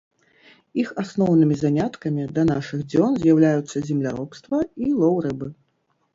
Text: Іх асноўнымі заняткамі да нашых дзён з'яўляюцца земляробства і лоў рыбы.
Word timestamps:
Іх 0.83 0.87
асноўнымі 1.01 1.57
заняткамі 1.63 2.25
да 2.39 2.47
нашых 2.51 2.79
дзён 2.95 3.11
з'яўляюцца 3.25 3.83
земляробства 3.91 4.55
і 4.89 4.93
лоў 5.05 5.15
рыбы. 5.29 5.47